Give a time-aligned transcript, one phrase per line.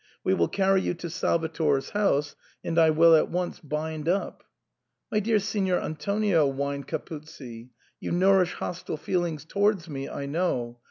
[0.23, 4.43] We will carry you to Salvator's house and I will at once bind up
[5.11, 7.69] ""My dear Signor Antonio," whined Capuzzi,"
[8.01, 10.79] you nourish hostile feelings towards me, I know."